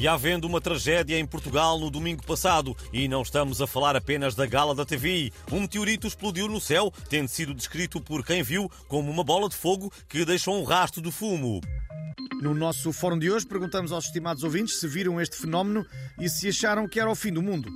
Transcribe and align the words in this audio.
E 0.00 0.06
havendo 0.06 0.46
uma 0.46 0.60
tragédia 0.60 1.18
em 1.18 1.26
Portugal 1.26 1.76
no 1.76 1.90
domingo 1.90 2.24
passado, 2.24 2.76
e 2.92 3.08
não 3.08 3.22
estamos 3.22 3.60
a 3.60 3.66
falar 3.66 3.96
apenas 3.96 4.32
da 4.36 4.46
gala 4.46 4.72
da 4.72 4.84
TVI, 4.84 5.32
um 5.50 5.62
meteorito 5.62 6.06
explodiu 6.06 6.46
no 6.46 6.60
céu, 6.60 6.92
tendo 7.10 7.26
sido 7.26 7.52
descrito 7.52 8.00
por 8.00 8.24
quem 8.24 8.40
viu 8.40 8.70
como 8.86 9.10
uma 9.10 9.24
bola 9.24 9.48
de 9.48 9.56
fogo 9.56 9.92
que 10.08 10.24
deixou 10.24 10.56
um 10.56 10.62
rastro 10.62 11.02
de 11.02 11.10
fumo. 11.10 11.60
No 12.40 12.54
nosso 12.54 12.92
fórum 12.92 13.18
de 13.18 13.28
hoje, 13.28 13.44
perguntamos 13.44 13.90
aos 13.90 14.04
estimados 14.04 14.44
ouvintes 14.44 14.78
se 14.78 14.86
viram 14.86 15.20
este 15.20 15.36
fenómeno 15.36 15.84
e 16.20 16.28
se 16.28 16.48
acharam 16.48 16.86
que 16.86 17.00
era 17.00 17.10
o 17.10 17.16
fim 17.16 17.32
do 17.32 17.42
mundo. 17.42 17.68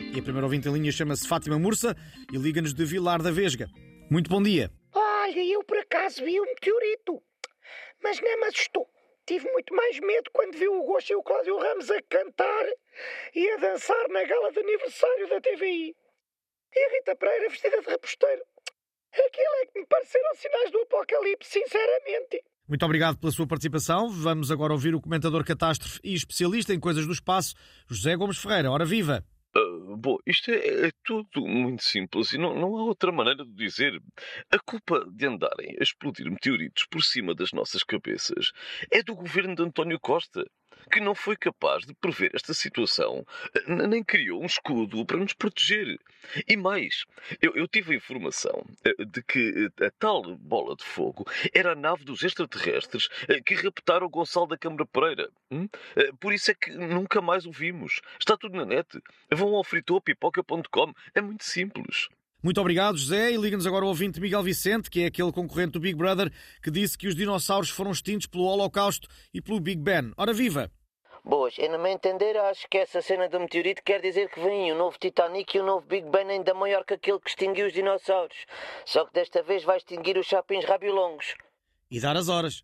E 0.00 0.18
a 0.18 0.22
primeira 0.22 0.44
ouvinte 0.44 0.68
em 0.68 0.72
linha 0.74 0.92
chama-se 0.92 1.26
Fátima 1.26 1.58
Mursa 1.58 1.96
e 2.30 2.36
liga-nos 2.36 2.74
de 2.74 2.84
Vilar 2.84 3.22
da 3.22 3.30
Vesga. 3.30 3.70
Muito 4.10 4.28
bom 4.28 4.42
dia. 4.42 4.70
Olha, 4.94 5.44
eu 5.50 5.64
por 5.64 5.78
acaso 5.78 6.22
vi 6.22 6.38
um 6.38 6.44
meteorito, 6.44 7.22
mas 8.02 8.20
nem 8.20 8.38
me 8.38 8.48
assustou. 8.48 8.93
Tive 9.26 9.50
muito 9.52 9.74
mais 9.74 9.98
medo 10.00 10.30
quando 10.32 10.56
vi 10.56 10.68
o 10.68 10.82
Gosto 10.84 11.10
e 11.10 11.16
o 11.16 11.22
Cláudio 11.22 11.58
Ramos 11.58 11.90
a 11.90 12.02
cantar 12.02 12.66
e 13.34 13.50
a 13.50 13.56
dançar 13.56 14.08
na 14.08 14.22
gala 14.24 14.52
de 14.52 14.58
aniversário 14.60 15.28
da 15.28 15.40
TVI. 15.40 15.96
E 16.74 16.78
a 16.78 16.90
Rita 16.90 17.16
Pereira 17.16 17.48
vestida 17.48 17.80
de 17.80 17.88
reposteiro. 17.88 18.42
Aquilo 19.12 19.54
é 19.62 19.66
que 19.66 19.78
me 19.80 19.86
pareceram 19.86 20.34
sinais 20.34 20.70
do 20.70 20.80
apocalipse, 20.80 21.50
sinceramente. 21.50 22.44
Muito 22.68 22.84
obrigado 22.84 23.18
pela 23.18 23.32
sua 23.32 23.46
participação. 23.46 24.10
Vamos 24.10 24.50
agora 24.50 24.72
ouvir 24.72 24.94
o 24.94 25.00
comentador 25.00 25.44
catástrofe 25.44 26.00
e 26.02 26.14
especialista 26.14 26.74
em 26.74 26.80
coisas 26.80 27.06
do 27.06 27.12
espaço, 27.12 27.54
José 27.88 28.16
Gomes 28.16 28.38
Ferreira. 28.38 28.70
Ora 28.70 28.84
viva! 28.84 29.24
Bom, 29.86 30.16
isto 30.26 30.50
é, 30.50 30.86
é, 30.86 30.90
tudo 31.04 31.46
muito 31.46 31.82
simples 31.82 32.32
e 32.32 32.38
não, 32.38 32.54
não 32.54 32.76
há 32.76 32.84
outra 32.84 33.12
maneira 33.12 33.44
de 33.44 33.52
dizer. 33.52 34.00
A 34.50 34.58
culpa 34.58 35.04
de 35.10 35.26
andarem 35.26 35.76
a 35.78 35.82
explodir 35.82 36.30
meteoritos 36.30 36.86
por 36.86 37.02
cima 37.02 37.34
das 37.34 37.52
nossas 37.52 37.82
cabeças 37.82 38.52
é 38.90 39.02
do 39.02 39.14
governo 39.14 39.54
de 39.54 39.62
António 39.62 40.00
Costa, 40.00 40.44
que 40.90 41.00
não 41.00 41.14
foi 41.14 41.36
capaz 41.36 41.84
de 41.84 41.94
prever 41.94 42.30
esta 42.34 42.54
situação, 42.54 43.26
nem 43.66 44.02
criou 44.02 44.42
um 44.42 44.46
escudo 44.46 45.04
para 45.04 45.16
nos 45.16 45.32
proteger. 45.32 45.98
E 46.48 46.56
mais, 46.56 47.04
eu, 47.40 47.54
eu 47.54 47.68
tive 47.68 47.92
a 47.92 47.96
informação 47.96 48.64
uh, 48.86 49.04
de 49.04 49.22
que 49.22 49.66
uh, 49.66 49.84
a 49.84 49.90
tal 49.98 50.36
bola 50.36 50.74
de 50.76 50.84
fogo 50.84 51.26
era 51.52 51.72
a 51.72 51.74
nave 51.74 52.04
dos 52.04 52.22
extraterrestres 52.22 53.08
que 53.44 53.54
raptaram 53.54 54.08
Gonçalo 54.08 54.46
da 54.46 54.56
Câmara 54.56 54.86
Pereira. 54.86 55.30
Hum? 55.50 55.68
Por 56.18 56.32
isso 56.32 56.50
é 56.50 56.54
que 56.54 56.70
nunca 56.70 57.20
mais 57.20 57.46
o 57.46 57.52
vimos. 57.52 58.00
Está 58.18 58.36
tudo 58.36 58.56
na 58.56 58.64
net 58.64 59.00
vão 59.30 59.54
ao 59.54 59.64
fritopipoca.com. 59.64 60.94
É 61.14 61.20
muito 61.20 61.44
simples. 61.44 62.08
Muito 62.44 62.60
obrigado, 62.60 62.98
José. 62.98 63.32
E 63.32 63.38
liga-nos 63.38 63.66
agora 63.66 63.86
o 63.86 63.88
ouvinte 63.88 64.20
Miguel 64.20 64.42
Vicente, 64.42 64.90
que 64.90 65.00
é 65.00 65.06
aquele 65.06 65.32
concorrente 65.32 65.72
do 65.72 65.80
Big 65.80 65.96
Brother 65.96 66.30
que 66.62 66.70
disse 66.70 66.98
que 66.98 67.08
os 67.08 67.14
dinossauros 67.14 67.70
foram 67.70 67.90
extintos 67.90 68.26
pelo 68.26 68.44
Holocausto 68.44 69.08
e 69.32 69.40
pelo 69.40 69.58
Big 69.58 69.80
Ben. 69.80 70.12
Ora 70.14 70.34
viva! 70.34 70.70
Boas, 71.24 71.54
eu 71.56 71.70
não 71.70 71.82
me 71.82 71.90
entender, 71.90 72.36
acho 72.36 72.68
que 72.68 72.76
essa 72.76 73.00
cena 73.00 73.30
do 73.30 73.40
meteorito 73.40 73.82
quer 73.82 74.02
dizer 74.02 74.28
que 74.28 74.38
vem 74.40 74.70
um 74.74 74.76
novo 74.76 74.98
Titanic 74.98 75.56
e 75.56 75.60
um 75.62 75.64
novo 75.64 75.86
Big 75.86 76.06
Ben 76.10 76.28
ainda 76.28 76.52
maior 76.52 76.84
que 76.84 76.92
aquele 76.92 77.18
que 77.18 77.30
extinguiu 77.30 77.66
os 77.66 77.72
dinossauros. 77.72 78.36
Só 78.84 79.06
que 79.06 79.14
desta 79.14 79.42
vez 79.42 79.64
vai 79.64 79.78
extinguir 79.78 80.18
os 80.18 80.26
chapins 80.26 80.66
rabiolongos. 80.66 81.34
E 81.90 81.98
dar 81.98 82.14
as 82.14 82.28
horas. 82.28 82.62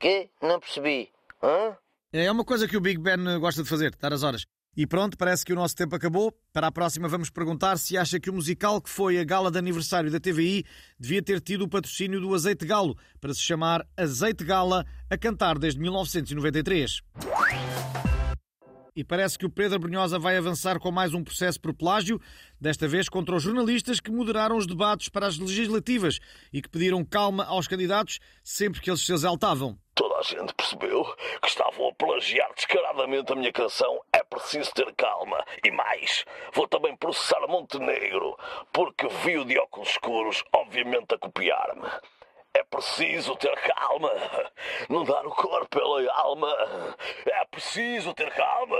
Quê? 0.00 0.28
Não 0.42 0.58
percebi. 0.58 1.08
Hã? 1.40 1.76
É 2.12 2.28
uma 2.32 2.44
coisa 2.44 2.66
que 2.66 2.76
o 2.76 2.80
Big 2.80 2.98
Ben 3.00 3.38
gosta 3.38 3.62
de 3.62 3.68
fazer, 3.68 3.94
dar 3.94 4.12
as 4.12 4.24
horas. 4.24 4.44
E 4.76 4.86
pronto, 4.86 5.18
parece 5.18 5.44
que 5.44 5.52
o 5.52 5.56
nosso 5.56 5.74
tempo 5.74 5.96
acabou. 5.96 6.32
Para 6.52 6.68
a 6.68 6.72
próxima, 6.72 7.08
vamos 7.08 7.28
perguntar 7.28 7.76
se 7.76 7.98
acha 7.98 8.20
que 8.20 8.30
o 8.30 8.32
musical 8.32 8.80
que 8.80 8.88
foi 8.88 9.18
a 9.18 9.24
gala 9.24 9.50
de 9.50 9.58
aniversário 9.58 10.10
da 10.10 10.20
TVI 10.20 10.64
devia 10.98 11.22
ter 11.22 11.40
tido 11.40 11.62
o 11.62 11.68
patrocínio 11.68 12.20
do 12.20 12.32
Azeite 12.34 12.64
Galo, 12.64 12.96
para 13.20 13.34
se 13.34 13.40
chamar 13.40 13.84
Azeite 13.96 14.44
Gala, 14.44 14.86
a 15.10 15.18
cantar 15.18 15.58
desde 15.58 15.80
1993. 15.80 17.02
E 18.94 19.04
parece 19.04 19.38
que 19.38 19.46
o 19.46 19.50
Pedro 19.50 19.78
Brunhosa 19.78 20.18
vai 20.18 20.36
avançar 20.36 20.78
com 20.78 20.90
mais 20.90 21.14
um 21.14 21.24
processo 21.24 21.60
por 21.60 21.72
plágio, 21.72 22.20
desta 22.60 22.86
vez 22.86 23.08
contra 23.08 23.34
os 23.34 23.42
jornalistas 23.42 23.98
que 23.98 24.10
moderaram 24.10 24.56
os 24.56 24.66
debates 24.66 25.08
para 25.08 25.26
as 25.26 25.38
legislativas 25.38 26.18
e 26.52 26.60
que 26.60 26.68
pediram 26.68 27.04
calma 27.04 27.44
aos 27.44 27.66
candidatos 27.66 28.18
sempre 28.44 28.80
que 28.80 28.90
eles 28.90 29.04
se 29.04 29.12
exaltavam. 29.12 29.78
Toda 30.00 30.16
a 30.16 30.22
gente 30.22 30.54
percebeu 30.54 31.04
que 31.42 31.48
estavam 31.48 31.88
a 31.88 31.92
plagiar 31.92 32.50
descaradamente 32.54 33.34
a 33.34 33.36
minha 33.36 33.52
canção 33.52 34.02
É 34.10 34.22
Preciso 34.22 34.72
Ter 34.72 34.94
Calma. 34.94 35.44
E 35.62 35.70
mais, 35.70 36.24
vou 36.54 36.66
também 36.66 36.96
processar 36.96 37.46
Montenegro, 37.46 38.34
porque 38.72 39.06
vi-o 39.08 39.44
de 39.44 39.58
óculos 39.58 39.90
escuros, 39.90 40.42
obviamente 40.54 41.14
a 41.14 41.18
copiar-me. 41.18 41.86
É 42.54 42.62
preciso 42.64 43.36
ter 43.36 43.54
calma, 43.60 44.10
não 44.88 45.04
dar 45.04 45.26
o 45.26 45.34
corpo 45.34 45.68
pela 45.68 46.10
alma. 46.14 46.48
É 47.26 47.44
preciso 47.44 48.14
ter 48.14 48.30
calma. 48.30 48.78